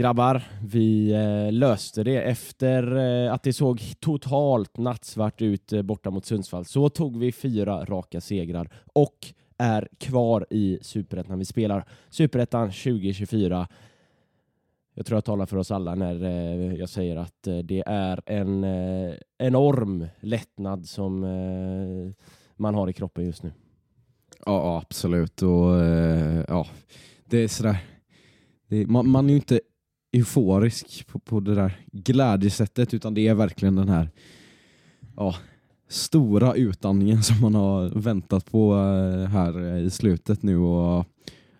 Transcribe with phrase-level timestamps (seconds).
[0.00, 6.10] Grabbar, vi eh, löste det efter eh, att det såg totalt nattsvart ut eh, borta
[6.10, 6.64] mot Sundsvall.
[6.64, 9.16] Så tog vi fyra raka segrar och
[9.58, 11.38] är kvar i Superettan.
[11.38, 13.68] Vi spelar Superettan 2024.
[14.94, 18.20] Jag tror jag talar för oss alla när eh, jag säger att eh, det är
[18.26, 21.20] en eh, enorm lättnad som
[22.56, 23.52] man har i kroppen just nu.
[24.46, 25.42] Ja, absolut.
[25.42, 25.74] Och,
[26.48, 26.66] ja,
[27.24, 27.76] det är sådär.
[28.66, 29.60] Det man, man är ju inte
[30.12, 34.10] euforisk på, på det där glädjesättet utan det är verkligen den här
[35.16, 35.34] ja,
[35.88, 40.56] stora utandningen som man har väntat på eh, här eh, i slutet nu.
[40.56, 41.06] Och,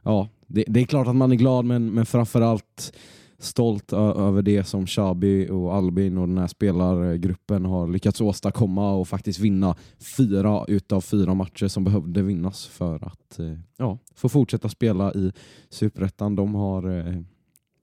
[0.02, 2.92] ja, det, det är klart att man är glad men, men framförallt
[3.40, 9.08] stolt över det som Xabi och Albin och den här spelargruppen har lyckats åstadkomma och
[9.08, 9.76] faktiskt vinna
[10.16, 15.32] fyra utav fyra matcher som behövde vinnas för att eh, ja, få fortsätta spela i
[15.70, 16.36] Superettan.
[16.36, 17.20] De har, eh,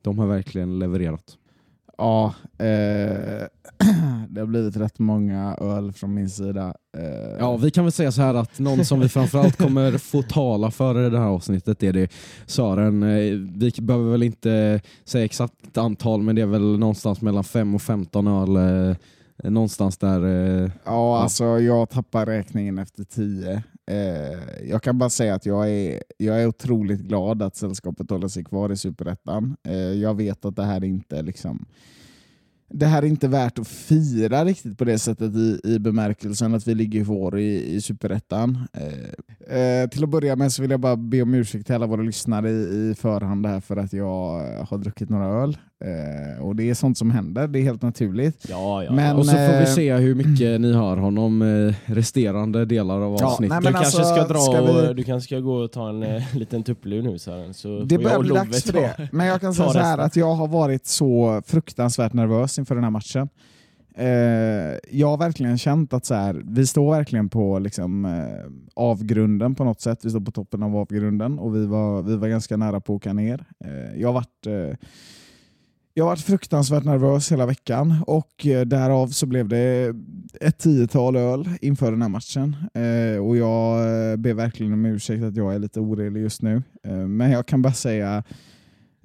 [0.08, 1.38] de har verkligen levererat.
[1.98, 2.66] Ja, eh,
[4.30, 6.74] det har blivit rätt många öl från min sida.
[6.98, 10.22] Eh, Ja, vi kan väl säga så här att någon som vi framförallt kommer få
[10.22, 12.12] tala för i det här avsnittet är det
[12.46, 13.04] Sören.
[13.04, 17.76] Eh, Vi behöver väl inte säga exakt antal, men det är väl någonstans mellan 5
[17.76, 18.56] och 15 öl.
[18.90, 18.96] eh,
[19.44, 20.26] Någonstans där.
[20.64, 23.64] eh, Ja, alltså jag tappar räkningen efter tio.
[23.88, 28.28] Eh, jag kan bara säga att jag är, jag är otroligt glad att sällskapet håller
[28.28, 29.58] sig kvar i Superettan.
[29.64, 31.66] Eh, jag vet att det här inte är liksom
[32.70, 36.68] det här är inte värt att fira riktigt på det sättet i, i bemärkelsen att
[36.68, 38.68] vi ligger kvar i, i Superettan.
[38.74, 41.88] Eh, eh, till att börja med så vill jag bara be om ursäkt till alla
[41.88, 45.58] våra lyssnare i, i förhand här för att jag har druckit några öl.
[45.86, 48.46] Eh, och det är sånt som händer, det är helt naturligt.
[48.50, 48.92] Ja, ja.
[48.92, 53.02] Men- Och så får vi eh, se hur mycket ni hör honom eh, resterande delar
[53.02, 53.50] av Ja, avsnittet.
[53.50, 55.72] nej, Du men kanske alltså, ska dra ska och, vi- du kanske ska gå och
[55.72, 57.54] ta en eh, liten tupplur nu Sören.
[57.54, 59.10] Så Det börjar och bli dags för det.
[59.12, 62.84] Men jag kan säga så här att jag har varit så fruktansvärt nervös inför den
[62.84, 63.30] här matchen.
[63.96, 64.08] Eh,
[64.92, 68.12] jag har verkligen känt att så här, vi står verkligen på liksom, eh,
[68.76, 70.00] avgrunden på något sätt.
[70.06, 72.98] Vi står på toppen av avgrunden och vi var, vi var ganska nära på att
[72.98, 73.46] åka ner.
[73.66, 74.78] Eh, jag har varit eh,
[75.98, 79.94] jag har varit fruktansvärt nervös hela veckan och eh, därav så blev det
[80.42, 82.56] ett tiotal öl inför den här matchen.
[82.74, 86.64] Eh, och jag eh, ber verkligen om ursäkt att jag är lite oredig just nu.
[87.08, 88.24] Men jag kan bara säga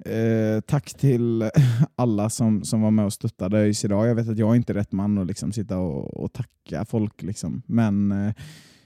[0.05, 1.49] eh, tack till
[1.95, 4.07] alla som, som var med och stöttade ÖIS idag.
[4.07, 7.21] Jag vet att jag är inte rätt man att liksom sitta och, och tacka folk.
[7.21, 7.61] Liksom.
[7.65, 8.33] Men eh,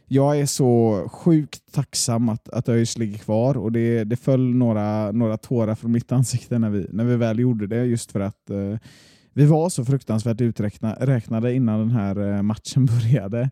[0.07, 5.11] jag är så sjukt tacksam att, att ÖIS ligger kvar och det, det föll några,
[5.11, 8.49] några tårar från mitt ansikte när vi, när vi väl gjorde det just för att
[8.49, 8.77] eh,
[9.33, 13.49] vi var så fruktansvärt uträknade innan den här eh, matchen började.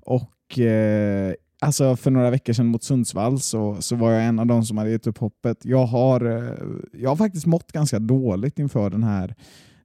[0.00, 4.46] Och eh, alltså för några veckor sedan mot Sundsvall så, så var jag en av
[4.46, 5.64] de som hade gett upp hoppet.
[5.64, 6.54] Jag har, eh,
[6.92, 9.34] jag har faktiskt mått ganska dåligt inför den här,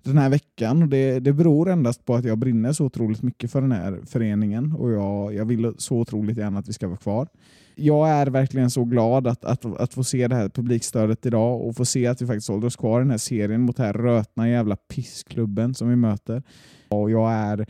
[0.04, 0.82] den här veckan.
[0.82, 4.00] Och det, det beror endast på att jag brinner så otroligt mycket för den här
[4.06, 7.28] föreningen och jag, jag vill så otroligt gärna att vi ska vara kvar.
[7.76, 11.76] Jag är verkligen så glad att, att, att få se det här publikstödet idag och
[11.76, 13.94] få se att vi faktiskt håller oss kvar i den här serien mot den här
[13.94, 16.44] rötna jävla pissklubben som vi möter.
[16.90, 17.66] Och jag är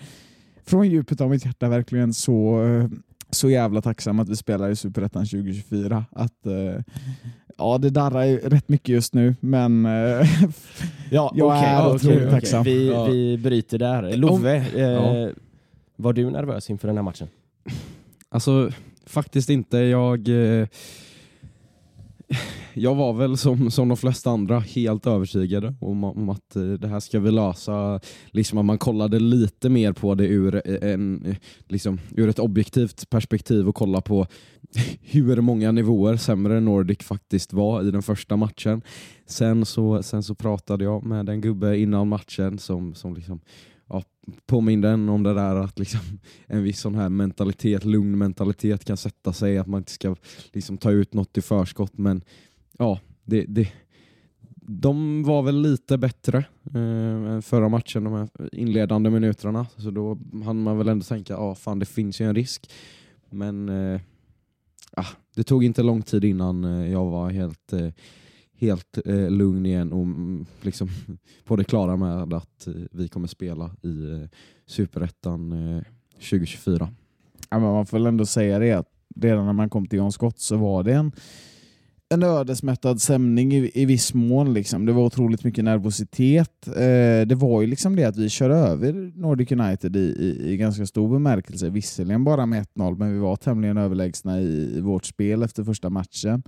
[0.65, 2.87] från djupet av mitt hjärta verkligen så, eh,
[3.29, 6.05] så jävla tacksam att vi spelar i Superettan 2024.
[6.11, 6.83] Att, eh,
[7.59, 9.91] ja, det darrar ju rätt mycket just nu, men eh,
[11.11, 12.29] Ja, Jag okej, är otroligt okej.
[12.31, 12.63] tacksam.
[12.63, 13.05] Vi, Ja.
[13.05, 14.17] vi bryter där.
[14.17, 15.29] Love, eh, Ja.
[15.95, 17.27] var du nervös inför den här matchen?
[18.29, 18.71] Alltså
[19.05, 19.77] faktiskt inte.
[19.77, 20.67] Jag, eh,
[22.73, 26.87] jag var väl som, som de flesta andra helt övertygade om, om att eh, det
[26.87, 27.99] här ska vi lösa.
[28.31, 31.35] Liksom att man kollade lite mer på det ur, en, eh,
[31.67, 34.27] liksom, ur ett objektivt perspektiv och kolla på
[35.01, 38.81] hur många nivåer sämre Nordic faktiskt var i den första matchen.
[39.25, 43.41] Sen så, sen så pratade jag med en gubbe innan matchen som, som liksom
[43.89, 44.03] ja,
[44.45, 45.99] påminde en om det där att liksom,
[46.47, 50.15] en viss sån här mentalitet, lugn mentalitet kan sätta sig, att man inte ska
[50.53, 51.97] liksom, ta ut något i förskott.
[51.97, 52.21] Men
[52.77, 53.71] ja, det, det,
[54.61, 56.37] de var väl lite bättre
[56.73, 59.67] eh, än förra matchen, de här inledande minuterna.
[59.77, 62.71] Så då hann man väl ändå tänka, ja fan det finns ju en risk.
[63.29, 64.01] Men eh,
[64.99, 67.89] ah, det tog inte lång tid innan eh, jag var helt, eh,
[68.53, 70.89] helt eh, lugn igen och mm, liksom
[71.45, 74.27] på det klara med att vi kommer spela i
[74.65, 75.51] Superettan
[76.13, 76.89] 2024.
[77.49, 80.11] Ja, men man får väl ändå säga det att redan när man kom till John
[80.11, 81.11] Scott så var det en,
[82.09, 84.53] en ödesmättad stämning i, i viss mån.
[84.53, 84.85] Liksom.
[84.85, 86.67] Det var otroligt mycket nervositet.
[86.67, 90.57] Eh, det var ju liksom det att vi körde över Nordic United i, i, i
[90.57, 91.69] ganska stor bemärkelse.
[91.69, 95.89] Visserligen bara med 1-0, men vi var tämligen överlägsna i, i vårt spel efter första
[95.89, 96.43] matchen.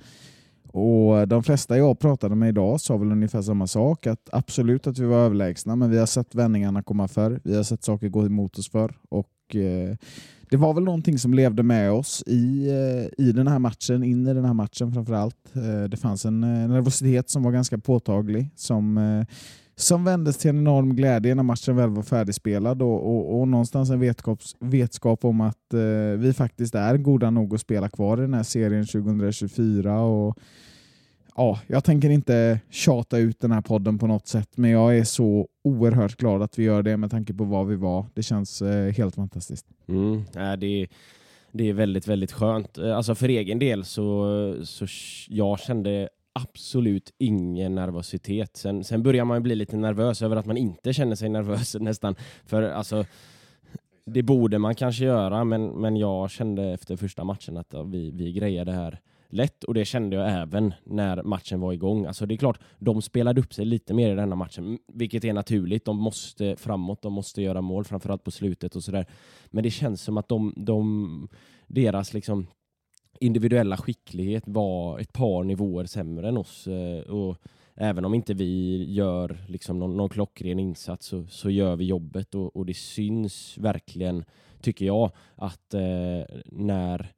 [0.74, 4.08] Och De flesta jag pratade med idag sa väl ungefär samma sak.
[4.08, 7.40] Att absolut att vi var överlägsna, men vi har sett vändningarna komma förr.
[7.44, 8.94] Vi har sett saker gå emot oss förr.
[9.10, 9.96] Och, eh,
[10.52, 14.28] det var väl någonting som levde med oss i, eh, i den här matchen, in
[14.28, 15.56] i den här matchen framförallt.
[15.56, 19.26] Eh, det fanns eh, en nervositet som var ganska påtaglig som,
[19.76, 23.90] som vändes till en enorm glädje när matchen väl var färdigspelad och, och, och någonstans
[23.90, 25.74] en vetskap, vetskap om att
[26.18, 30.02] vi faktiskt är goda nog att spela kvar i den här serien 2024.
[30.02, 30.38] Och,
[31.36, 35.04] ja, jag tänker inte tjata ut den här podden på något sätt, men jag är
[35.04, 38.06] så oerhört glad att vi gör det med tanke på vad vi var.
[38.14, 39.66] Det känns eh, helt fantastiskt.
[39.88, 40.88] Mm, ja, det,
[41.52, 42.78] det är väldigt, väldigt skönt.
[42.78, 44.86] Eh, Alltså för egen del så, så
[45.28, 48.58] jag kände absolut ingen nervositet.
[48.58, 51.76] Sen, sen börjar man ju bli lite nervös över att man inte känner sig nervös
[51.80, 52.16] nästan.
[52.46, 53.06] För alltså,
[54.06, 58.12] det borde man kanske göra, men, men jag kände efter första matchen att ja, vi,
[58.12, 59.00] vi grejer det här
[59.32, 62.06] lätt och det kände jag även när matchen var igång.
[62.06, 65.34] Alltså det är klart, de spelade upp sig lite mer i denna matchen, vilket är
[65.34, 65.86] naturligt.
[65.86, 69.06] De måste framåt, de måste göra mål, framförallt på slutet och sådär.
[69.48, 71.30] Men det känns som att de, de
[71.68, 72.48] deras liksom
[73.20, 76.68] individuella skicklighet var ett par nivåer sämre än oss.
[76.68, 77.38] Eh, och
[77.76, 82.36] även om inte vi gör liksom någon, någon klockren insats så, så gör vi jobbet
[82.36, 84.26] och, och det syns verkligen,
[84.62, 87.12] tycker jag, att eh, när,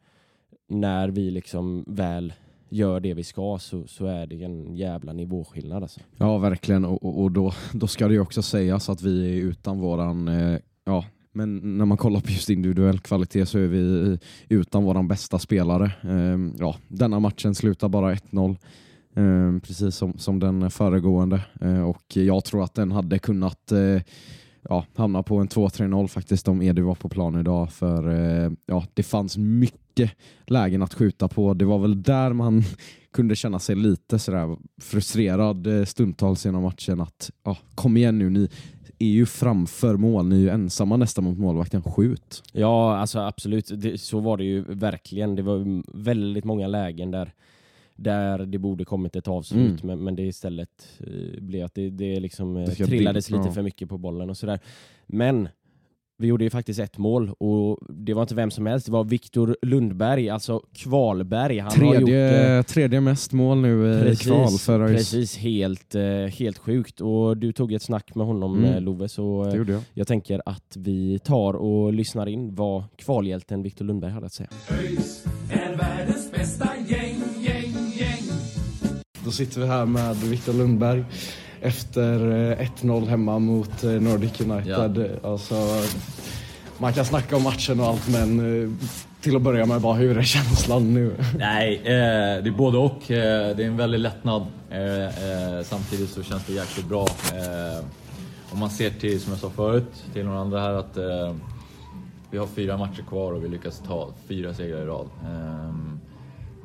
[0.70, 2.34] när vi liksom väl
[2.70, 5.84] gör det vi ska så, så är det en jävla nivåskillnad.
[5.84, 6.00] Alltså.
[6.18, 6.86] Ja, verkligen.
[6.86, 10.28] Och, och, och då, då ska det ju också sägas att vi är utan våran,
[10.28, 14.18] eh, ja, men när man kollar på just individuell kvalitet så är vi
[14.50, 15.92] utan våran bästa spelare.
[16.02, 18.58] Eh, ja, denna matchen slutar bara 1-0.
[19.16, 21.42] Eh, precis som, som den föregående.
[21.62, 24.02] Eh, och jag tror att den hade kunnat eh,
[24.70, 27.72] ja, hamna på en 2-3-0 faktiskt om Edu var på plan idag.
[27.72, 30.18] För eh, ja, det fanns mycket mycket
[30.48, 31.54] lägen att skjuta på.
[31.54, 32.64] Det var väl där man
[33.14, 37.02] kunde känna sig lite sådär frustrerad eh, stundtals genom matchen.
[37.02, 38.50] Att ja, kom igen nu, ni
[39.00, 40.28] är ju framför mål.
[40.28, 41.82] Ni är ju ensamma nästan mot målvakten.
[41.82, 42.44] Skjut.
[42.54, 43.72] Ja, alltså absolut.
[43.82, 45.36] Det, så var det ju verkligen.
[45.36, 47.32] Det var väldigt många lägen där,
[47.96, 49.88] där det borde kommit ett avslut, Mm.
[49.88, 53.50] men, men det istället eh, blev att det, det liksom eh, Det trillades bli- lite
[53.50, 53.54] ja.
[53.54, 54.60] för mycket på bollen och sådär.
[55.08, 55.48] Men
[56.24, 59.04] vi gjorde ju faktiskt ett mål och det var inte vem som helst, det var
[59.04, 61.60] Viktor Lundberg, alltså Kvalberg.
[61.60, 64.92] Han har gjort, eh, Tredje, tredje mest mål nu eh, i kval för ÖIS.
[64.98, 67.02] precis helt, eh, helt sjukt.
[67.02, 68.74] Och du tog ett snack med honom Mm.
[68.74, 69.82] eh, Love, så Det eh, gjorde jag.
[69.94, 74.50] jag tänker att vi tar och lyssnar in vad kvalhjälten Viktor Lundberg hade att säga.
[74.82, 78.24] ÖIS är världens bästa gäng, gäng, gäng.
[79.26, 81.04] Då sitter vi här med Viktor Lundberg
[81.62, 85.10] efter eh, 1-0 hemma mot Nordic United.
[85.24, 85.56] Alltså,
[86.84, 88.70] man kan snacka om matchen och allt men eh,
[89.22, 91.16] till att börja med bara hur är känslan nu?
[91.38, 93.12] Nej, eh, det är både och.
[93.12, 94.46] Eh, det är en väldig lättnad.
[94.70, 97.08] Eh, eh, samtidigt så känns det jäkligt bra.
[98.52, 100.98] Om man ser till, som jag sa förut, till några andra här att
[102.32, 105.08] vi har fyra matcher kvar och vi lyckas ta fyra segrar i rad.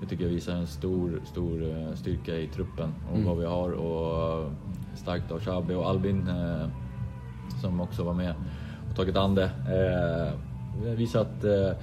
[0.00, 3.70] Det tycker jag visar en stor, stor styrka i truppen och vad vi har.
[3.70, 4.50] Och
[4.96, 6.30] starkt av Xabi och Albin
[7.60, 8.34] som också var med
[8.98, 9.44] tagit an det.
[9.44, 10.32] Eh,
[10.84, 11.76] det visar att eh,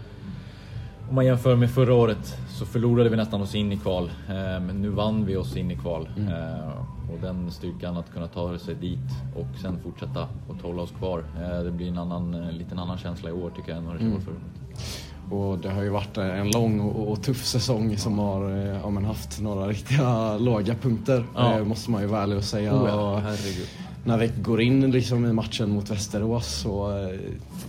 [1.09, 4.11] om man jämför med förra året så förlorade vi nästan oss in i kval.
[4.29, 6.09] Eh, Men nu vann vi oss in i kval.
[6.17, 6.69] Eh,
[7.13, 8.99] Och den styrkan att kunna ta sig dit
[9.35, 11.23] och sen fortsätta och hålla oss kvar.
[11.41, 13.99] eh, Det blir en annan, en liten annan känsla i år tycker jag än vad
[13.99, 15.31] det var förra året.
[15.31, 19.41] Och det har ju varit en lång och, tuff säsong som har eh, ja, haft
[19.41, 21.25] några riktiga låga punkter.
[21.35, 21.57] Ja.
[21.59, 22.73] Eh, måste man ju vara ärlig och säga.
[22.75, 23.67] Oh ja, herregud.
[24.05, 27.19] När vi går in liksom i matchen mot Västerås så eh,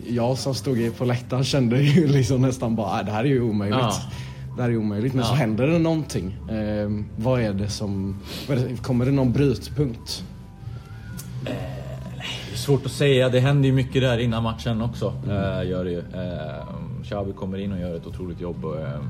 [0.08, 3.42] jag som stod på läktaren kände ju liksom nästan bara, "Nej, det här är ju
[3.42, 3.78] omöjligt.
[3.80, 3.92] Ja.
[4.56, 5.14] Det här är omöjligt.
[5.14, 5.36] Men så Ja.
[5.36, 6.36] händer det någonting.
[6.50, 8.16] Eh, vad är det som,
[8.48, 10.24] är det, kommer det någon brytpunkt?
[12.54, 13.28] svårt att säga.
[13.28, 15.14] Det händer ju mycket där innan matchen också.
[15.26, 15.98] Eh, gör det ju.
[15.98, 16.64] Eh,
[17.04, 18.64] Xabi kommer in och gör ett otroligt jobb.
[18.64, 19.00] Och, eh,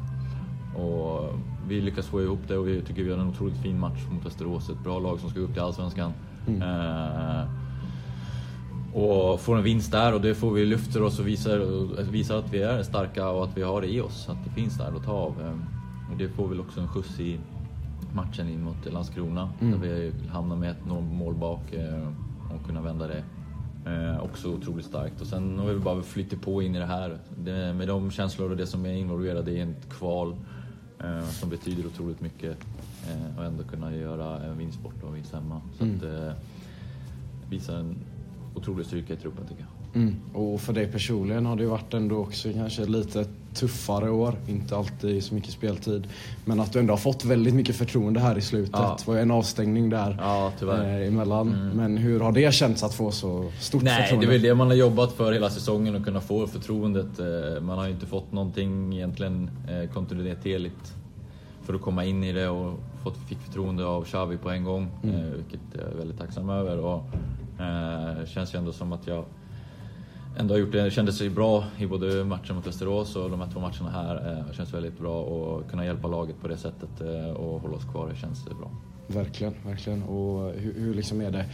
[0.85, 1.35] och
[1.69, 4.27] vi lyckas få ihop det och vi tycker vi gör en otroligt fin match mot
[4.27, 4.69] Västerås.
[4.71, 6.13] Ett bra lag som ska upp till Allsvenskan.
[6.49, 7.45] Eh,
[8.95, 11.59] och får en vinst där och det får vi lyfter oss och visar,
[12.11, 14.29] visar att vi är starka och att vi har det i oss.
[14.29, 15.41] Att det finns där att ta av.
[15.41, 17.39] Eh, Och det får väl också en skjuts i
[18.15, 19.51] matchen in mot Landskrona.
[19.61, 22.09] Där vi hamnar med ett mål bak eh,
[22.55, 23.25] och kunna vända det.
[23.87, 25.21] Eh, också otroligt starkt.
[25.21, 27.19] Och sen har vi bara flyttat på in i det här.
[27.39, 30.37] Det, med de känslor och det som är involverade i ett kval
[31.05, 32.57] eh, som betyder otroligt mycket.
[33.09, 35.61] Eh, och ändå kunna göra en vinst borta och vinst hemma.
[35.79, 36.33] Så att, eh,
[37.51, 37.97] visar en
[38.55, 40.03] otrolig styrka i truppen tycker jag.
[40.03, 40.15] Mm.
[40.35, 44.35] Och för dig personligen har det ju varit ändå också kanske lite tuffare år.
[44.49, 46.07] Inte alltid så mycket speltid.
[46.45, 48.71] Men att du ändå har fått väldigt mycket förtroende här i slutet.
[48.73, 48.97] Ja.
[48.99, 50.85] Det var ju en avstängning där Ja, tyvärr.
[50.85, 51.03] Mm.
[51.03, 51.71] eh, emellan.
[51.75, 54.27] Men hur har det känts att få så stort Nej, det förtroende?
[54.27, 57.19] är väl det man har jobbat för hela säsongen och kunna få förtroendet.
[57.19, 59.51] Eh, Man har ju inte fått någonting egentligen
[59.95, 60.95] kontinuerligt
[61.67, 64.89] för att komma in i det och fått, fick förtroende av Xavi på en gång,
[65.03, 65.17] Mm.
[65.17, 66.79] eh, vilket jag är väldigt tacksam över.
[66.79, 67.05] Och,
[67.61, 69.25] eh, känns ju ändå som att jag
[70.39, 73.49] ändå har gjort det, kändes ju bra i både matchen mot Västerås och de här
[73.53, 74.33] två matcherna här.
[74.49, 77.85] Eh, känns väldigt bra och kunna hjälpa laget på det sättet eh, och hålla oss
[77.85, 78.71] kvar, det känns bra.
[79.07, 80.03] Verkligen, verkligen.
[80.03, 81.45] Och hur, hur liksom är det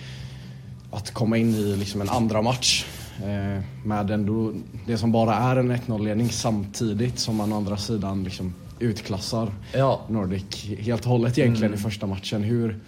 [0.91, 4.53] att komma in i liksom en andra match eh, med ändå
[4.87, 10.01] det som bara är en 1-0-ledning samtidigt som man å andra sidan liksom utklassar Ja,
[10.09, 12.43] Nordic helt och hållet egentligen i första matchen.
[12.43, 12.79] Hur,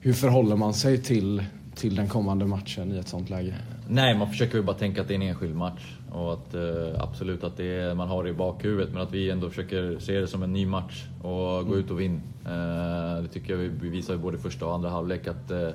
[0.00, 3.54] hur förhåller man sig till, till den kommande matchen i ett sånt läge?
[3.88, 7.02] Nej, man försöker väl bara tänka att det är en enskild match och att eh,
[7.02, 10.20] absolut att det är, man har det i bakhuvudet men att vi ändå försöker se
[10.20, 12.20] det som en ny match och gå ut och vinna.
[12.44, 15.68] Eh, det tycker jag vi, vi visar i både första och andra halvlek att eh,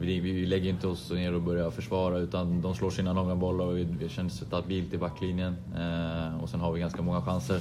[0.00, 3.64] vi, vi lägger inte oss ner och börjar försvara utan de slår sina långa bollar
[3.64, 5.56] och vi, vi känns stabilt i backlinjen.
[5.76, 7.60] Eh, och sen har vi ganska många chanser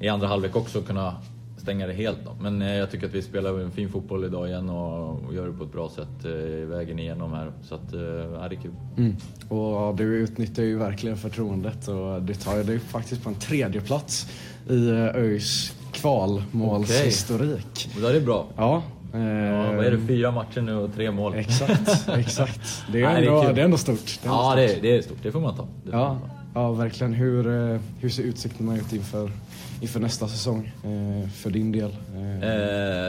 [0.00, 1.16] i andra halvlek också kunna
[1.56, 2.18] stänga det helt.
[2.24, 2.36] Då.
[2.40, 5.52] Men eh, jag tycker att vi spelar en fin fotboll idag igen och, gör det
[5.52, 7.52] på ett bra sätt eh, vägen igenom här.
[7.62, 8.70] Så att, eh, ja, det är kul.
[8.96, 9.16] Mm.
[9.48, 13.80] Och du utnyttjar ju verkligen förtroendet och det tar ju dig faktiskt på en tredje
[13.80, 14.26] plats
[14.68, 17.88] i ÖIS kvalmålshistorik.
[17.96, 18.46] Och det är bra.
[18.56, 18.82] Ja.
[19.12, 19.18] Ja,
[19.72, 21.34] vad är det, fyra matcher nu och tre mål?
[21.34, 22.60] Exakt, exakt.
[22.92, 24.18] Det är, Nej, det är ändå, det är ändå stort.
[24.22, 24.56] Det är ändå Ja, stort.
[24.56, 25.18] det är, det är stort.
[25.22, 25.62] Det får man ta.
[25.62, 26.26] Får Ja, man ta.
[26.54, 27.12] ja verkligen.
[27.14, 27.44] Hur,
[28.00, 29.30] hur ser utsikterna ut inför,
[29.80, 31.90] inför nästa säsong eh, för din del?
[32.14, 32.30] Eh,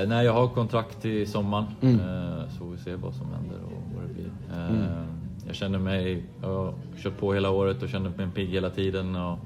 [0.02, 1.66] Eh, nej, jag har kontrakt till sommaren.
[1.82, 2.00] Mm.
[2.00, 4.32] Eh, så vi ser vad som händer och vad det blir.
[4.54, 5.04] Eh,
[5.48, 6.74] Jag känner mig, jag har
[7.04, 9.16] kört på hela året och känner mig pigg hela tiden.
[9.16, 9.40] Och,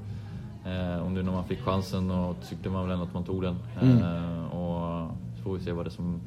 [0.70, 3.42] eh, och nu när man fick chansen och tyckte man väl ändå att man tog
[3.42, 3.56] den.
[3.82, 6.20] Eh, och så får vi se vad det som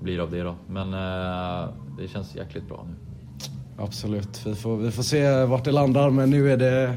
[0.00, 0.54] blir av det då.
[0.68, 2.94] Men eh, det känns jäkligt bra nu.
[3.78, 4.46] Absolut.
[4.46, 6.96] Vi får, vi får se vart det landar men nu är det,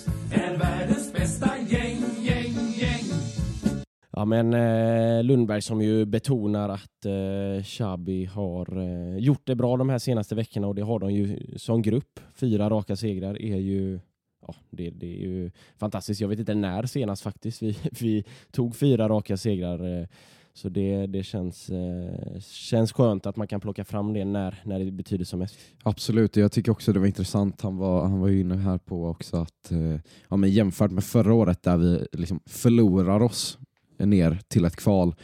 [4.13, 9.77] Ja men eh, Lundberg som ju betonar att eh, Xabi har eh, gjort det bra
[9.77, 12.19] de här senaste veckorna och det har de ju som grupp.
[12.35, 13.99] Fyra raka segrar är ju
[14.47, 16.21] Ja, det, det är ju fantastiskt.
[16.21, 19.99] Jag vet inte när senast faktiskt vi, vi tog fyra raka segrar.
[20.01, 20.07] eh,
[20.53, 24.79] Så det, det känns, eh, känns skönt att man kan plocka fram det när, när
[24.79, 25.55] det betyder som mest.
[25.83, 27.61] Absolut, jag tycker också det var intressant.
[27.61, 29.99] Han var, han var ju inne här på också att eh,
[30.29, 33.57] ja, men jämfört med förra året där vi liksom förlorar oss
[34.05, 35.15] ner till ett kval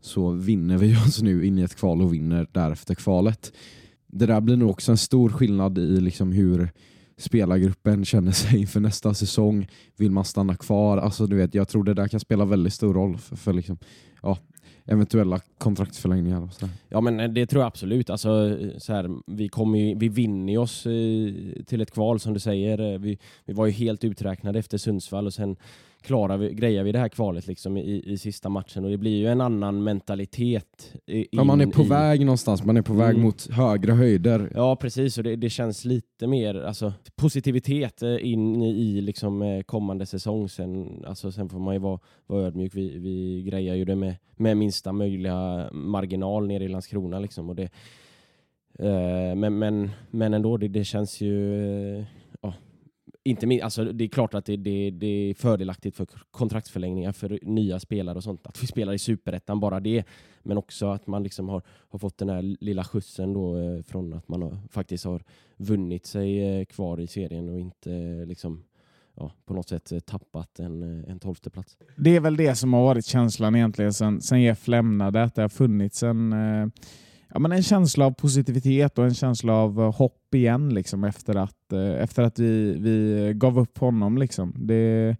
[0.00, 3.52] så vinner vi oss nu in i ett kval och vinner därefter kvalet.
[4.06, 6.70] Det där blir nog också en stor skillnad i liksom hur
[7.16, 9.68] spelargruppen känner sig inför nästa säsong.
[9.96, 10.98] Vill man stanna kvar?
[10.98, 13.78] Alltså, du vet, jag tror det där kan spela väldigt stor roll för, för liksom,
[14.22, 14.38] ja,
[14.84, 16.42] eventuella kontraktsförlängningar.
[16.42, 16.74] Och sådär.
[16.88, 18.10] Ja men eh, det tror jag absolut.
[18.10, 22.34] Alltså, eh, så här, vi, kommer ju, vi vinner oss eh, till ett kval som
[22.34, 22.92] du säger.
[22.92, 25.56] Eh, vi, vi var ju helt uträknade efter Sundsvall och sen
[26.02, 29.16] klarar vi, grejar vi det här kvalet liksom i, i sista matchen och det blir
[29.18, 30.94] ju en annan mentalitet.
[31.06, 33.22] i- Ja, man är på i, väg någonstans, man är på väg Mm.
[33.22, 34.52] mot högre höjder.
[34.54, 39.62] Ja precis och det, det känns lite mer alltså, positivitet eh, in i liksom, eh,
[39.62, 40.48] kommande säsong.
[40.48, 42.74] Sen, alltså, sen får man ju vara, vara ödmjuk.
[42.74, 47.18] Vi, vi grejar ju det med, med minsta möjliga marginal nere i Landskrona.
[47.18, 47.70] Liksom, och det,
[48.78, 52.04] eh, men, men, men ändå, det, det känns ju...
[53.24, 57.38] Inte min, alltså, det är klart att det, det, det är fördelaktigt för kontraktsförlängningar för
[57.42, 58.46] nya spelare och sånt.
[58.46, 60.04] Att vi spelar i superettan, bara det.
[60.42, 64.12] Men också att man liksom har, har fått den här lilla skjutsen då, eh, från
[64.12, 65.22] att man har, faktiskt har
[65.56, 68.64] vunnit sig eh, kvar i serien och inte eh, liksom,
[69.14, 71.76] ja, på något sätt eh, tappat en, eh, en tolfte plats.
[71.96, 75.42] Det är väl det som har varit känslan egentligen sen, sen Jeff lämnade, att det
[75.42, 76.68] har funnits en, eh,
[77.32, 81.34] ja, men en känsla av positivitet och en känsla av eh, hopp igen liksom, efter
[81.34, 84.18] att, eh, efter att vi, vi gav upp honom.
[84.18, 84.54] Liksom.
[84.58, 85.16] Det,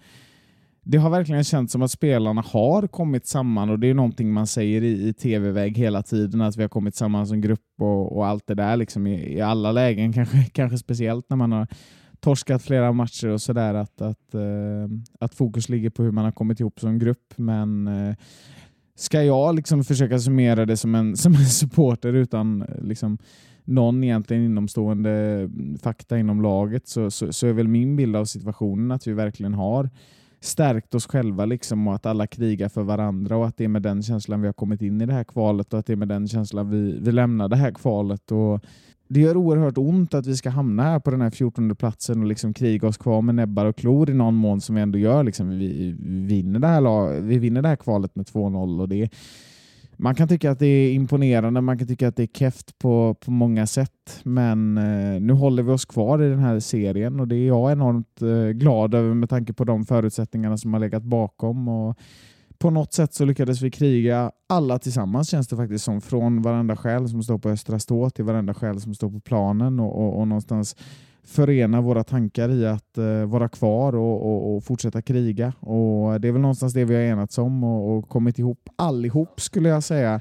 [0.82, 4.46] det har verkligen känts som att spelarna har kommit samman och det är någonting man
[4.46, 8.26] säger i, i tv-väg hela tiden, att vi har kommit samman som grupp och, och
[8.26, 11.66] allt det där liksom, i, i alla lägen, kanske, kanske speciellt när man har
[12.20, 14.88] torskat flera matcher och sådär, att, att, eh,
[15.20, 17.34] att fokus ligger på hur man har kommit ihop som grupp.
[17.36, 17.88] Men
[19.02, 23.18] ska jag liksom försöka summera det som en, som en supporter utan liksom,
[23.64, 25.48] någon egentligen inomstående
[25.82, 29.54] fakta inom laget så, så, så är väl min bild av situationen att vi verkligen
[29.54, 29.90] har
[30.40, 33.82] stärkt oss själva liksom och att alla krigar för varandra och att det är med
[33.82, 36.08] den känslan vi har kommit in i det här kvalet och att det är med
[36.08, 38.32] den känslan vi, vi lämnar det här kvalet.
[38.32, 38.64] Och
[39.12, 42.26] det gör oerhört ont att vi ska hamna här på den här 14 platsen och
[42.26, 45.24] liksom kriga oss kvar med näbbar och klor i någon mån som vi ändå gör.
[45.24, 49.10] Liksom vi, vi, vinner det här, vi vinner det här kvalet med 2-0 och det
[49.96, 53.14] man kan tycka att det är imponerande, man kan tycka att det är keft på,
[53.14, 57.28] på många sätt, men eh, nu håller vi oss kvar i den här serien och
[57.28, 61.02] det är jag enormt eh, glad över med tanke på de förutsättningarna som har legat
[61.02, 61.68] bakom.
[61.68, 61.98] Och
[62.62, 66.00] på något sätt så lyckades vi kriga alla tillsammans känns det faktiskt som.
[66.00, 69.80] Från varenda själ som står på Östra Stå till varenda själ som står på planen
[69.80, 70.76] och, och, och någonstans
[71.24, 75.52] förena våra tankar i att eh, vara kvar och, och, och fortsätta kriga.
[75.60, 79.40] Och Det är väl någonstans det vi har enats om och, och kommit ihop allihop
[79.40, 80.20] skulle jag säga.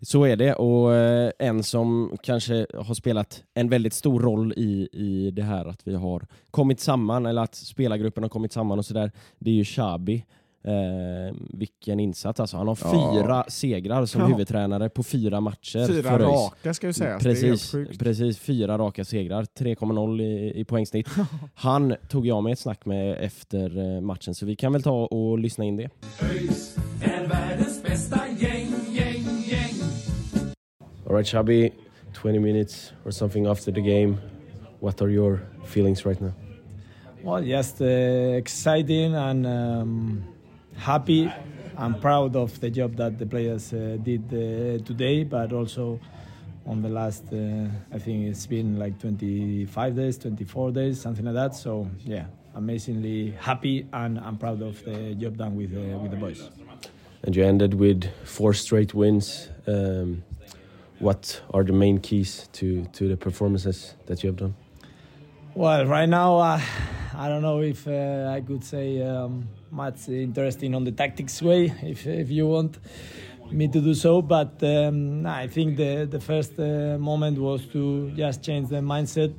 [0.00, 4.88] Så är det och eh, en som kanske har spelat en väldigt stor roll i,
[4.92, 8.86] i det här att vi har kommit samman eller att spelargruppen har kommit samman och
[8.86, 9.12] sådär.
[9.38, 10.24] Det är ju Shabi.
[10.68, 12.56] Eh, vilken insats alltså.
[12.56, 13.12] Han har Ja.
[13.12, 14.26] fyra segrar som Ja.
[14.26, 15.86] huvudtränare på fyra matcher.
[15.86, 17.18] Fyra raka ska vi säga.
[17.18, 21.08] Det är helt Precis, precis, fyra raka segrar, 3,0 i, i poängsnitt.
[21.54, 25.04] Han tog jag med ett snack med efter eh, matchen, så vi kan väl ta
[25.06, 25.88] och lyssna in det.
[26.22, 29.74] ÖIS är världens bästa gäng, gäng, gäng.
[31.06, 31.70] All right, Xabi,
[32.22, 34.16] 20 minutes or something after the game.
[34.80, 36.32] What are your feelings right now?
[37.24, 37.86] Well, just uh,
[38.36, 40.22] exciting and um,
[40.78, 41.30] happy.
[41.76, 46.00] I'm proud of the job that the players uh, did uh, today, but also
[46.66, 51.34] on the last, uh, I think it's been like 25 days, 24 days, something like
[51.34, 51.54] that.
[51.54, 56.50] So, yeah, amazingly happy and I'm proud of the job done with, with the boys.
[57.22, 59.48] And you ended with four straight wins.
[59.66, 60.24] Um,
[60.98, 64.54] what are the main keys to, to the performances that you have done?
[65.54, 66.60] Well, right now, uh,
[67.14, 71.72] I don't know if uh, I could say um, much interesting on the tactics way,
[71.82, 72.78] if, if you want
[73.50, 74.22] me to do so.
[74.22, 79.34] But um, I think the, the first uh, moment was to just change the mindset.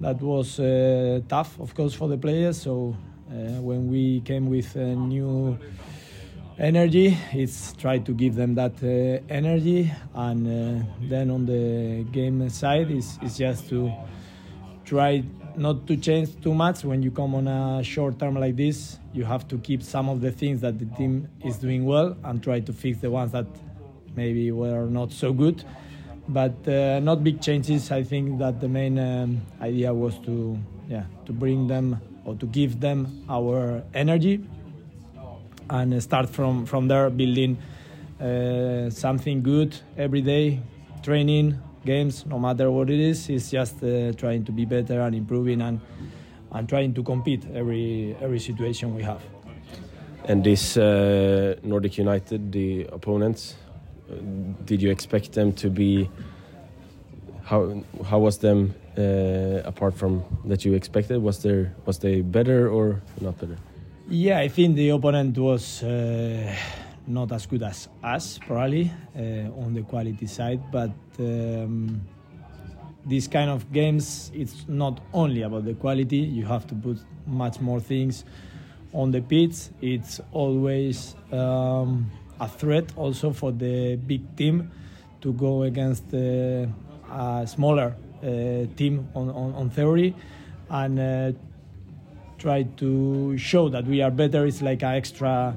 [0.00, 2.62] That was uh, tough, of course, for the players.
[2.62, 2.96] So
[3.28, 5.58] uh, when we came with a new
[6.58, 9.92] energy, it's try to give them that uh, energy.
[10.14, 13.92] And uh, then on the game side, is is just to
[14.84, 15.22] try
[15.56, 19.24] not to change too much when you come on a short term like this you
[19.24, 22.60] have to keep some of the things that the team is doing well and try
[22.60, 23.46] to fix the ones that
[24.14, 25.64] maybe were not so good.
[26.28, 27.90] But uh, not big changes.
[27.90, 30.56] I think that the main um, idea was to
[30.88, 34.44] yeah to bring them or to give them our energy
[35.68, 37.58] and start from from there building
[38.20, 40.60] uh, something good every day
[41.02, 43.28] training games no matter what it is.
[43.28, 45.80] It's just uh, trying to be better and improving and
[46.52, 49.20] and trying to compete every every situation we have
[50.24, 53.56] And this uh, Nordic United, the opponents,
[54.10, 54.14] uh,
[54.64, 56.10] did you expect them to be?
[57.42, 61.22] How how was them uh, apart from that you expected?
[61.22, 63.56] Was there was they better or not better?
[64.08, 66.54] Yeah, I think the opponent was uh,
[67.06, 70.60] not as good as us, probably, uh, on the quality side.
[70.70, 72.02] But um,
[73.10, 76.18] these kind of games, it's not only about the quality.
[76.18, 78.24] You have to put much more things
[78.92, 79.68] on the pitch.
[79.82, 84.70] It's always um, a threat also for the big team
[85.22, 86.66] to go against uh,
[87.12, 88.26] a smaller uh,
[88.76, 90.14] team on, on, on theory
[90.70, 91.32] and uh,
[92.38, 94.46] try to show that we are better.
[94.46, 95.56] It's like an extra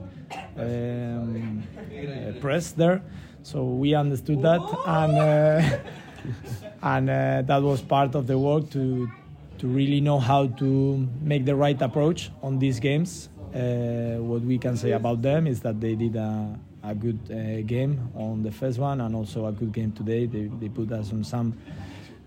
[0.58, 3.04] um, uh, press there.
[3.44, 9.10] So we understood that, and uh, and uh, that was part of the work to
[9.58, 13.30] to really know how to make the right approach on these games.
[13.56, 17.62] Uh, what we can say about them is that they did a, a good uh,
[17.62, 20.26] game on the first one and also a good game today.
[20.26, 21.58] They, they put us on some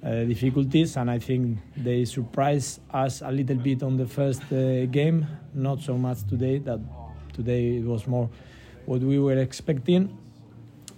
[0.03, 4.87] uh, difficulties, and I think they surprised us a little bit on the first uh,
[4.87, 5.27] game.
[5.53, 6.59] Not so much today.
[6.59, 6.81] That
[7.35, 8.31] today it was more
[8.87, 10.17] what we were expecting,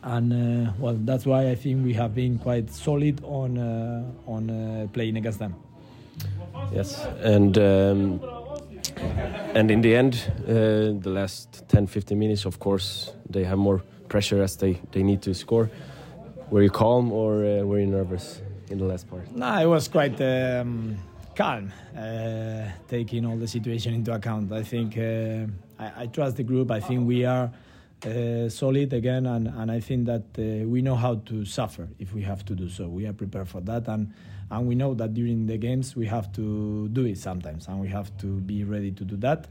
[0.08, 4.50] and uh, well, that's why I think we have been quite solid on uh, on
[4.50, 5.54] uh, playing against them.
[6.72, 8.20] Yes, and um,
[9.54, 10.14] and in the end,
[10.46, 15.22] uh, the last 10-15 minutes, of course, they have more pressure as they, they need
[15.22, 15.70] to score.
[16.50, 18.40] Were you calm or uh, were you nervous
[18.70, 19.30] in the last part?
[19.34, 20.96] No, I was quite um,
[21.34, 24.52] calm, uh, taking all the situation into account.
[24.52, 25.46] I think uh,
[25.78, 26.70] I, I trust the group.
[26.70, 27.50] I think we are
[28.06, 32.14] uh, solid again, and, and I think that uh, we know how to suffer if
[32.14, 32.88] we have to do so.
[32.88, 34.12] We are prepared for that, and
[34.50, 37.88] and we know that during the games we have to do it sometimes, and we
[37.88, 39.48] have to be ready to do that.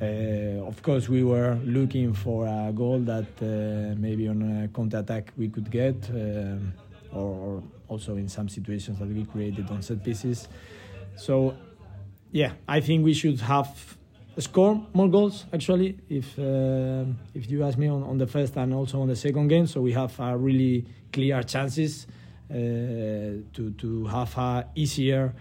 [0.00, 4.98] Uh, of course, we were looking for a goal that uh, maybe on a counter
[4.98, 6.72] attack we could get, um,
[7.12, 10.48] or, or also in some situations that we created on set pieces.
[11.16, 11.54] So,
[12.32, 13.98] yeah, I think we should have
[14.40, 15.96] score more goals actually.
[16.08, 19.48] If uh, if you ask me on, on the first and also on the second
[19.48, 22.06] game, so we have uh, really clear chances
[22.50, 22.54] uh,
[23.52, 25.34] to to have a easier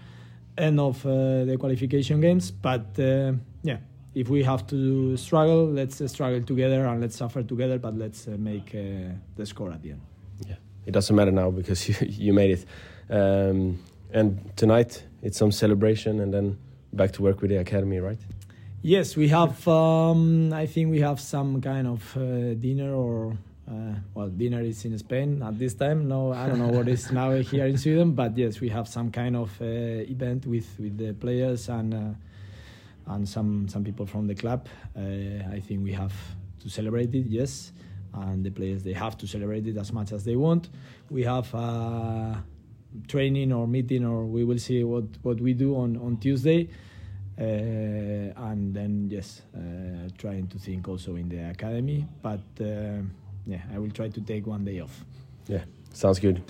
[0.57, 2.51] end of uh, the qualification games.
[2.51, 3.33] But uh,
[3.63, 3.77] yeah,
[4.13, 7.79] if we have to struggle, let's uh, struggle together and let's suffer together.
[7.79, 10.01] But let's make the score at the end.
[10.47, 10.55] Yeah.
[10.85, 12.65] It doesn't matter now because you, you made it.
[13.09, 13.79] Um,
[14.11, 16.57] and tonight, it's some celebration and then
[16.93, 18.19] back to work with the academy, right?
[18.81, 19.67] Yes, we have.
[19.67, 23.37] Um, I think we have some kind of uh, dinner or.
[23.69, 26.07] Uh, well, dinner is in Spain at this time.
[26.07, 29.11] No, I don't know what is now here in Sweden, but yes, we have some
[29.11, 34.27] kind of uh, event with, with the players and uh, and some some people from
[34.27, 34.67] the club.
[34.97, 35.01] Uh,
[35.51, 36.13] I think we have
[36.61, 37.27] to celebrate it.
[37.27, 37.73] Yes,
[38.13, 40.69] and the players they have to celebrate it as much as they want.
[41.11, 42.35] We have uh,
[43.07, 46.69] training or meeting, or we will see what what we do on on Tuesday.
[47.39, 52.05] Uh, and then yes, uh, trying to think also in the academy.
[52.21, 53.01] But uh,
[53.47, 55.05] yeah, I will try to take one day off.
[55.47, 56.41] Yeah, sounds good.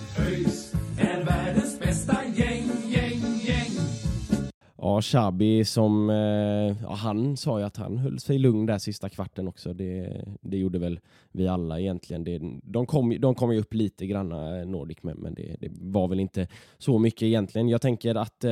[4.82, 9.08] Ja, Xabi som, eh, ja, han sa ju att han höll sig lugn där sista
[9.08, 9.72] kvarten också.
[9.72, 11.00] Det, det gjorde väl
[11.32, 12.24] vi alla egentligen.
[12.24, 16.08] Det, de, kom, de kom ju upp lite granna Nordic men, men det, det var
[16.08, 16.48] väl inte
[16.78, 17.68] så mycket egentligen.
[17.68, 18.50] Jag tänker att eh,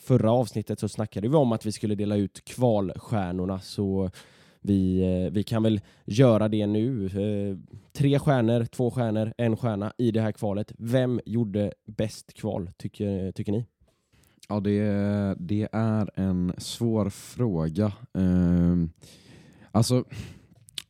[0.00, 4.10] förra avsnittet så snackade vi om att vi skulle dela ut kvalstjärnorna så
[4.60, 7.06] vi, eh, vi kan väl göra det nu.
[7.06, 10.72] Eh, tre stjärnor, två stjärnor, en stjärna i det här kvalet.
[10.78, 13.66] Vem gjorde bäst kval tycker, tycker ni?
[14.48, 14.82] Ja, det,
[15.38, 17.92] det är en svår fråga.
[18.14, 18.90] Ehm,
[19.72, 20.04] alltså,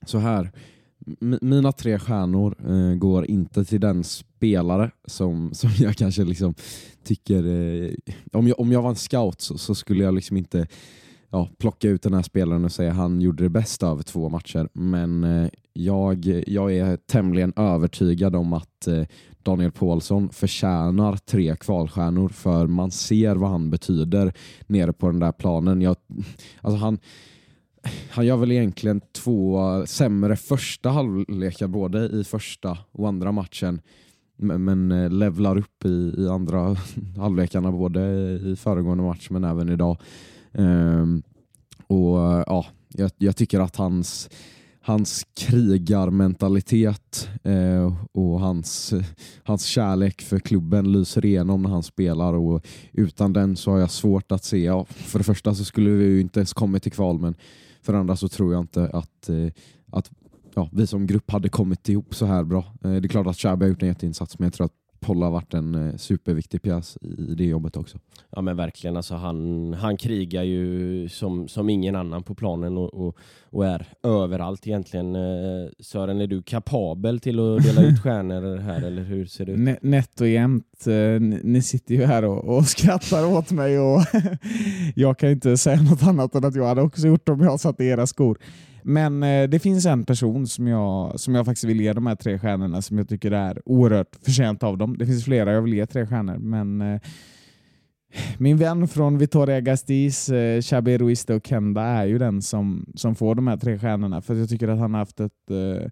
[0.07, 0.51] så här.
[1.21, 6.55] M- mina tre stjärnor eh, går inte till den spelare som, som jag kanske liksom
[7.05, 7.47] tycker...
[7.47, 7.91] Eh,
[8.33, 10.67] om, jag, om jag var en scout så, så skulle jag liksom inte
[11.31, 14.69] ja, plocka ut den här spelaren och säga han gjorde det bästa över två matcher.
[14.73, 19.05] Men eh, jag, jag är tämligen övertygad om att eh,
[19.43, 24.33] Daniel Paulsson förtjänar tre kvalstjärnor för man ser vad han betyder
[24.67, 25.83] nere på den där planen.
[25.83, 25.97] Jag,
[26.61, 26.99] alltså han,
[28.11, 33.81] han gör väl egentligen två sämre första halvlekar både i första och andra matchen
[34.37, 36.77] men, eh, levlar upp i, i andra
[37.16, 38.01] halvlekarna både
[38.45, 39.97] i föregående match men även idag.
[40.53, 41.23] Um,
[41.87, 44.29] och ja, jag, jag tycker att hans
[44.83, 48.95] hans krigarmentalitet eh, och hans,
[49.43, 53.90] hans kärlek för klubben lyser igenom när han spelar och utan den så har jag
[53.90, 56.93] svårt att se, ja, för det första så skulle vi ju inte ens kommit till
[56.93, 57.35] kval men
[57.83, 59.53] för andra så tror jag inte att, eh,
[59.93, 60.11] att
[60.55, 62.64] ja, vi som grupp hade kommit ihop så här bra.
[62.85, 65.25] Eh, det är klart att Xabi har gjort en jätteinsats men jag tror att Polle
[65.25, 67.99] har varit en eh, superviktig pjäs i det jobbet också.
[68.31, 72.95] Ja men verkligen, alltså han, han krigar ju som, som ingen annan på planen och,
[72.95, 73.17] och,
[73.51, 75.15] och är överallt egentligen.
[75.17, 79.53] Eh, Sören, är du kapabel till att dela ut stjärnor här eller hur ser det
[79.53, 79.59] ut?
[79.59, 80.87] Nä- Nätt och jämnt.
[80.87, 84.01] Eh, Ni, ni sitter ju här och, och skrattar åt mig och
[84.95, 87.81] jag kan inte säga något annat än att jag hade också gjort om jag satt
[87.81, 88.39] i era skor.
[88.83, 92.16] Men eh, det finns en person som jag, som jag faktiskt vill ge de här
[92.16, 94.99] tre stjärnorna som jag tycker är oerhört förtjänt av dem.
[94.99, 97.01] Det finns flera jag vill ge tre stjärnor, men eh,
[98.38, 103.14] min vän från Vittoria Gastis, eh, Xabi Ruista och Kenda är ju den som, som
[103.14, 105.90] får de här tre stjärnorna för jag tycker att han har haft ett eh,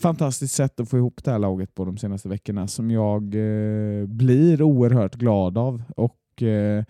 [0.00, 4.06] fantastiskt sätt att få ihop det här laget på de senaste veckorna som jag eh,
[4.06, 5.82] blir oerhört glad av.
[5.96, 6.84] Och eh,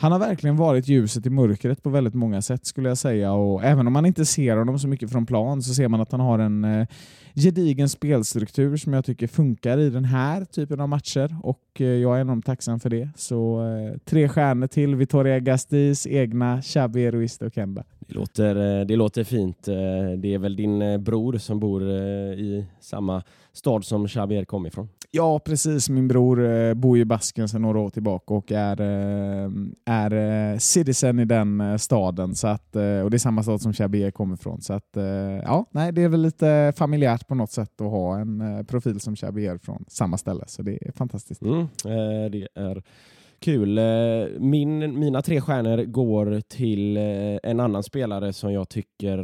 [0.00, 3.32] han har verkligen varit ljuset i mörkret på väldigt många sätt skulle jag säga.
[3.32, 6.12] Och även om man inte ser honom så mycket från plan så ser man att
[6.12, 6.86] han har en eh,
[7.34, 12.16] gedigen spelstruktur som jag tycker funkar i den här typen av matcher och eh, jag
[12.16, 13.08] är enormt tacksam för det.
[13.16, 17.84] Så eh, tre stjärnor till Vitoria Gastis egna Xabi Ruista och Kemba.
[17.98, 19.68] Det låter, eh, det låter fint.
[19.68, 19.74] Eh,
[20.18, 24.88] det är väl din eh, bror som bor i samma stad som Xavier kom ifrån?
[25.12, 25.88] Ja, precis.
[25.88, 29.50] Min bror eh, bor i Basken sedan några år tillbaka och är, eh,
[29.84, 32.34] är eh, citizen i den staden.
[32.34, 34.60] Så att, och det är samma stad som Xabier kommer ifrån.
[34.60, 34.96] Så att,
[35.44, 39.16] ja, nej, det är väl lite familjärt på något sätt att ha en profil som
[39.16, 40.44] Xabier från samma ställe.
[40.46, 41.42] Så det är fantastiskt.
[41.42, 41.68] Mm,
[42.30, 42.82] det är
[43.40, 43.80] kul.
[44.40, 46.96] Min, mina tre stjärnor går till
[47.42, 49.18] en annan spelare som jag tycker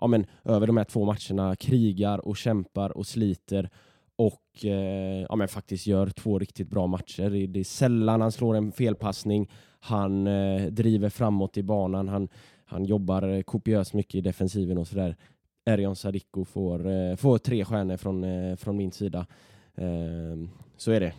[0.00, 3.70] ja, men, över de här två matcherna krigar och kämpar och sliter
[4.16, 7.46] och eh, ja, men, faktiskt gör två riktigt bra matcher.
[7.46, 9.50] Det, är sällan han slår en felpassning.
[9.80, 12.08] Han eh, driver framåt i banan.
[12.08, 12.28] Han,
[12.64, 15.16] han jobbar eh, kopiöst mycket i defensiven och sådär.
[15.64, 19.26] Erion Sadiko får, eh, får tre stjärnor från, eh, från min sida.
[19.76, 21.12] Eh, så är det.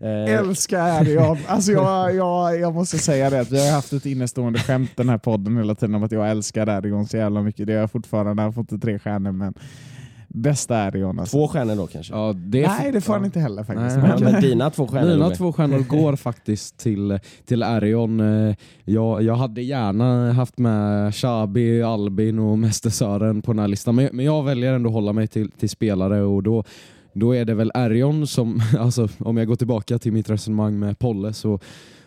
[0.00, 1.38] Eh, Älskar Erion!
[1.46, 5.18] Alltså jag, jag, jag måste säga det, vi har haft ett innestående skämt den här
[5.18, 7.66] podden hela tiden om att jag älskar Erion så jävla mycket.
[7.66, 9.54] Det har jag fortfarande, han har fått tre stjärnor men
[10.36, 11.36] bästa Erion alltså.
[11.36, 12.14] Två stjärnor då kanske?
[12.14, 13.26] Ja, det är Nej, det får han ja.
[13.26, 13.96] inte heller faktiskt.
[13.96, 18.20] Nej, men dina två stjärnor Mina två stjärnor går faktiskt till, till Arion.
[18.48, 23.68] Eh, Jag, jag hade gärna haft med Xabi, Albin och Mäster Sören på den här
[23.68, 26.64] listan, men, men jag väljer ändå att hålla mig till, till spelare och då,
[27.12, 30.98] då är det väl Arion som, alltså om jag går tillbaka till mitt resonemang med
[30.98, 31.58] Polle så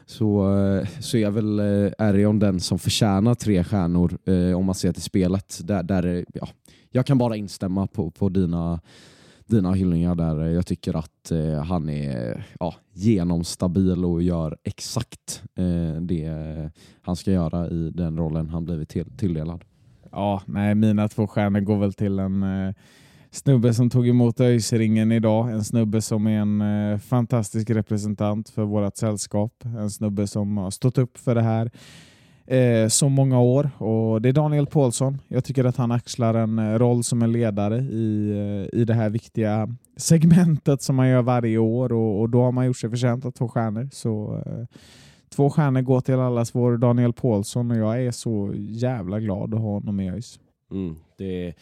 [0.06, 4.76] så, eh, så är väl eh, Arion den som förtjänar tre stjärnor eh, om man
[4.76, 5.60] ser till spelet.
[5.64, 6.48] Där, där, är- ja,
[6.92, 8.82] jag kan bara instämma på, på dina,
[9.46, 10.46] dina hyllningar där.
[10.46, 16.30] Jag tycker att eh, han är ja, genomstabil och gör exakt eh, det
[17.02, 19.64] han ska göra i den rollen han blivit till, tilldelad.
[20.12, 22.74] Ja, nej, mina två stjärnor går väl till en eh,
[23.32, 25.52] snubbe som tog emot ÖIS-ringen idag.
[25.52, 29.54] En snubbe som är en eh, fantastisk representant för vårt sällskap.
[29.66, 31.72] En snubbe som har stått upp för det här
[32.50, 33.70] eh, så många år.
[33.78, 35.22] Och Det är Daniel Paulsson.
[35.28, 38.94] Jag tycker att han axlar en eh, roll som en ledare i, eh, i det
[38.94, 42.90] här viktiga segmentet som man gör varje år och, och då har man gjort sig
[42.90, 43.90] förtjänt av två stjärnor.
[43.92, 44.78] Så eh,
[45.30, 49.62] Två stjärnor går till allas vår Daniel Paulsson och jag är så jävla glad att
[49.62, 50.40] ha honom i ÖIS.
[50.72, 51.54] Mm, det,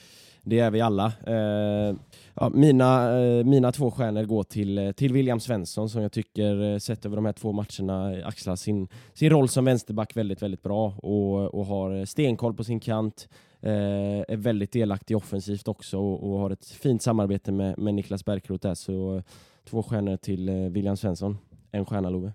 [0.47, 1.13] det är vi alla.
[1.27, 1.95] Eh,
[2.33, 6.73] ja, mina, eh, mina två stjärnor går till, eh, till William Svensson som jag tycker
[6.73, 10.41] eh, sett över de här två matcherna eh, axlar sin, sin roll som vänsterback väldigt,
[10.41, 13.29] väldigt bra och, och har eh, stenkoll på sin kant.
[13.61, 13.71] Eh,
[14.27, 18.67] är väldigt delaktig offensivt också och, och har ett fint samarbete med, med Niklas Bärkroth
[18.67, 18.75] där.
[18.75, 19.23] Så eh,
[19.69, 21.37] två stjärnor till eh, William Svensson.
[21.71, 22.31] En stjärna Love.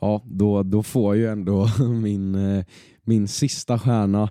[0.00, 1.68] Ja, då, då får ju ändå
[2.02, 2.64] min,
[3.04, 4.30] min sista stjärna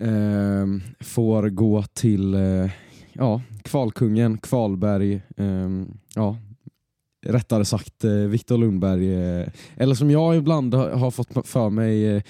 [0.00, 0.66] eh,
[1.00, 2.70] får gå till eh,
[3.12, 5.14] ja, kvalkungen, Kvalberg.
[5.36, 5.70] Eh,
[6.14, 6.36] ja,
[7.26, 9.14] rättare sagt eh, Viktor Lundberg.
[9.14, 12.22] Eh, eller som jag ibland har, har fått för mig eh,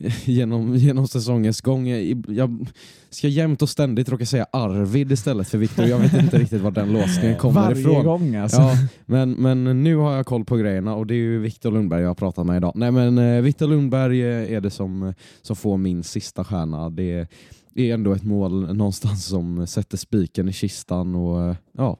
[0.24, 1.88] genom, genom säsongens gång.
[2.28, 2.66] Jag
[3.10, 5.84] ska jämt och ständigt råka säga Arvid istället för Viktor.
[5.84, 8.04] Jag vet inte riktigt var den låsningen kommer Varje ifrån.
[8.04, 8.60] gång alltså.
[8.60, 8.76] Ja,
[9.06, 12.08] men, men nu har jag koll på grejerna och det är ju Viktor Lundberg jag
[12.08, 12.72] har pratat med idag.
[12.74, 16.90] Nej men eh, Viktor Lundberg eh, är det som, eh, som får min sista stjärna.
[16.90, 17.26] Det
[17.74, 21.98] är ändå ett mål någonstans som sätter spiken i kistan och ja,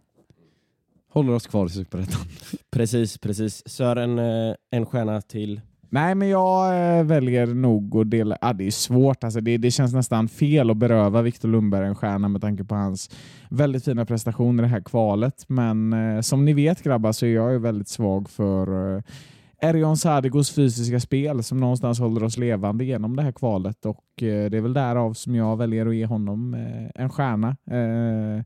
[1.13, 2.21] håller oss kvar i Superettan.
[2.71, 3.63] Precis, precis.
[3.67, 4.19] Sören,
[4.71, 5.61] en stjärna till
[5.93, 8.39] Nej, men jag eh, väljer nog att dela...
[8.41, 9.25] Ah, det är svårt.
[9.25, 12.75] Alltså, det, det känns nästan fel att beröva Viktor Lundberg en stjärna med tanke på
[12.75, 13.11] hans
[13.51, 15.45] väldigt fina prestation i det här kvalet.
[15.47, 19.03] Men eh, som ni vet grabbar så är jag ju väldigt svag för eh,
[19.61, 24.51] Erion Sadigos fysiska spel som någonstans håller oss levande genom det här kvalet och eh,
[24.51, 27.57] det är väl därav som jag väljer att ge honom eh, en stjärna.
[27.71, 28.45] Eh,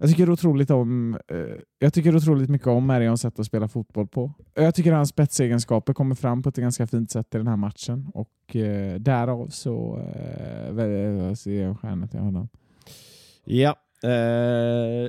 [0.00, 1.38] jag tycker otroligt om eh,
[1.78, 4.32] Jag tycker otroligt mycket om Erions sätt att spela fotboll på.
[4.54, 8.10] Jag tycker hans spetsegenskaper kommer fram på ett ganska fint sätt i den här matchen
[8.14, 12.48] och eh, därav så eh, väljer jag en stjärna till honom.
[13.44, 13.76] Ja.
[14.04, 15.08] Eh,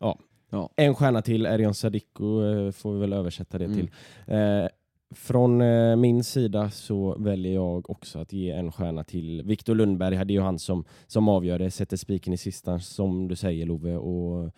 [0.00, 0.18] ja.
[0.50, 0.70] Ja.
[0.76, 3.76] En stjärna till, Erion Sadiko eh, får vi väl översätta det Mm.
[3.76, 3.90] till.
[4.26, 4.66] Eh,
[5.10, 10.16] från eh, min sida så väljer jag också att ge en stjärna till Viktor Lundberg.
[10.16, 13.66] Det är ju han som, som avgör det, sätter spiken i sistan som du säger
[13.66, 13.96] Love.
[13.96, 14.50] Och,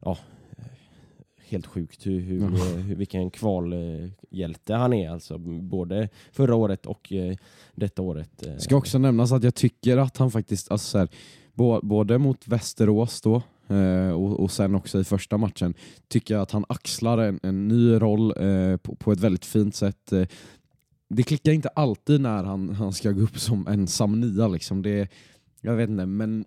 [0.00, 0.18] ja,
[1.48, 5.10] helt sjukt hur, hur, eh, hur, vilken kvalhjälte han är.
[5.10, 7.36] Alltså, både förra året och eh,
[7.74, 8.46] detta året.
[8.46, 8.56] eh.
[8.56, 11.08] Ska också nämnas att jag tycker att han faktiskt, alltså så här,
[11.82, 15.74] både mot Västerås då eh, och, och sen också i första matchen,
[16.08, 19.74] tycker jag att han axlar en, en ny roll eh, på, på ett väldigt fint
[19.74, 20.12] sätt.
[20.12, 20.26] Eh,
[21.08, 24.48] det klickar inte alltid när han, han ska gå upp som ensam nia.
[24.48, 24.82] Liksom.
[24.82, 25.08] Det,
[25.60, 26.44] jag vet inte, men,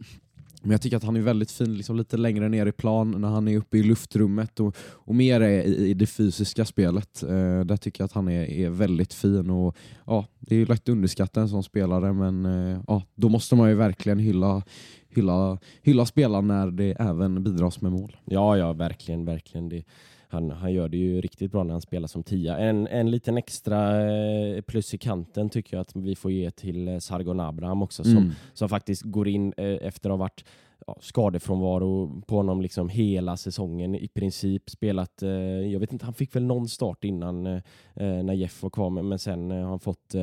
[0.61, 3.27] men jag tycker att han är väldigt fin liksom, lite längre ner i plan när
[3.27, 7.23] han är uppe i luftrummet och, och mer är i, i det fysiska spelet.
[7.23, 9.49] Eh, där tycker jag att han är, är väldigt fin.
[9.49, 13.29] och ja, Det är ju lätt att underskatta en sån spelare men eh, ja, då
[13.29, 14.63] måste man ju verkligen hylla,
[15.09, 18.17] hylla, hylla spelaren när det även bidras med mål.
[18.25, 19.69] Ja, ja, verkligen, verkligen.
[19.69, 19.83] Det,
[20.31, 22.57] han, han gör det ju riktigt bra när han spelar som tia.
[22.57, 26.87] En, en liten extra eh, plus i kanten tycker jag att vi får ge till
[26.87, 28.31] eh, Sargon Abraham också, som, Mm.
[28.53, 30.45] som faktiskt går in eh, efter att ha varit
[30.87, 34.69] ja, skadefrånvaro på honom liksom hela säsongen i princip.
[34.69, 35.29] Spelat, eh,
[35.71, 37.61] jag vet inte, han fick väl någon start innan eh,
[37.95, 40.15] när Jeff var kvar, men, men sen har han fått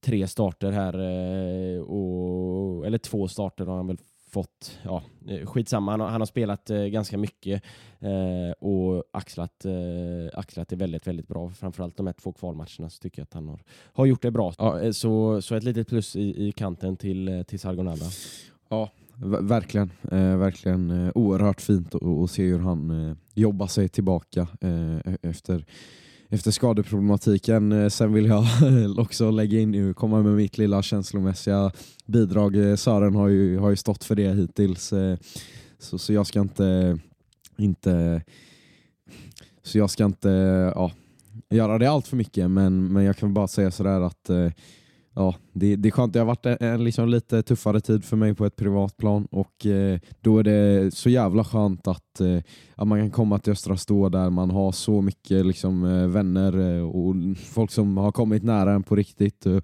[0.00, 0.94] tre starter här,
[1.80, 3.98] och, eller två starter har han väl
[4.36, 4.78] fått.
[4.82, 7.62] Ja, eh, skitsamma, han har, han har spelat eh, ganska mycket
[8.00, 11.50] eh, och axlat, eh, axlat det väldigt, väldigt bra.
[11.50, 13.60] Framförallt de här två kvalmatcherna så tycker jag att han har,
[13.92, 14.54] har gjort det bra.
[14.58, 17.90] Ja, eh, så, så ett litet plus i, i kanten till, eh, till Sargon
[18.68, 18.90] Ja,
[19.40, 19.90] verkligen.
[20.10, 25.18] Eh, verkligen eh, oerhört fint att se hur han eh, jobbar sig tillbaka eh, e-,
[25.22, 25.64] efter,
[26.28, 27.72] efter skadeproblematiken.
[27.72, 28.44] Eh, sen vill jag
[28.98, 31.72] också lägga in, eh, komma med mitt lilla känslomässiga
[32.06, 32.56] bidrag.
[32.56, 34.92] Eh, Sören har ju, har ju stått för det hittills.
[35.78, 36.98] Så, så jag ska inte,
[37.56, 38.22] inte
[39.62, 40.28] så jag ska inte
[40.74, 40.92] ja,
[41.50, 44.50] göra det allt för mycket men, men jag kan bara säga sådär att eh,
[45.16, 46.12] ja, det, det är skönt.
[46.12, 49.26] Det har varit en, en liksom lite tuffare tid för mig på ett privat plan
[49.30, 52.38] och eh, då är det så jävla skönt att, eh,
[52.74, 56.76] att man kan komma till Östra Stå där man har så mycket liksom, eh, vänner
[56.76, 59.46] eh, och folk som har kommit nära en på riktigt.
[59.46, 59.58] Eh,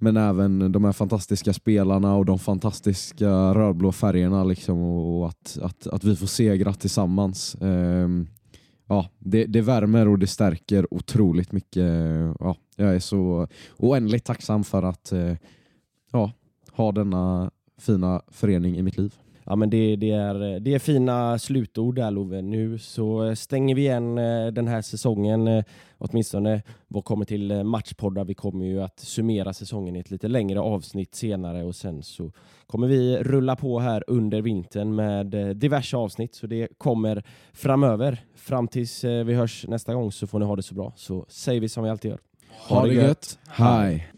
[0.00, 5.58] men även de här fantastiska spelarna och de fantastiska rödblå färgerna liksom, och och att,
[5.62, 7.54] att, att vi får segra tillsammans.
[7.54, 8.08] Eh,
[8.88, 11.84] ja, det, det värmer och det stärker otroligt mycket.
[12.40, 15.36] Ja, jag är så oändligt tacksam för att eh,
[16.12, 16.32] ja,
[16.72, 19.14] ha denna fina förening i mitt liv.
[19.50, 22.42] Ja, men det, det, är, det är fina slutord där Love.
[22.42, 25.64] Nu så stänger vi igen eh, den här säsongen, eh,
[25.98, 28.24] åtminstone vad kommer till eh, matchpoddar.
[28.24, 32.32] Vi kommer ju att summera säsongen i ett lite längre avsnitt senare och sen så
[32.66, 36.34] kommer vi rulla på här under vintern med diverse avsnitt.
[36.34, 38.24] Så det kommer framöver.
[38.34, 40.92] Fram tills vi hörs nästa gång så får ni ha det så bra.
[40.96, 42.20] Så säger vi som vi alltid gör.
[42.68, 43.38] Ha det gött.
[43.48, 44.17] Hej!